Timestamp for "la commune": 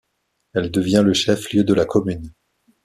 1.75-2.33